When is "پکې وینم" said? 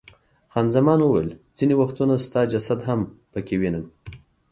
3.31-3.85